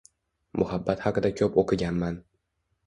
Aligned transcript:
Muhabbat 0.61 1.03
haqida 1.07 1.33
koʻp 1.43 1.61
oʻqiganman. 1.65 2.21